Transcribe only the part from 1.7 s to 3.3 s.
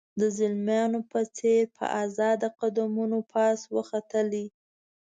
په آزاده قدمونو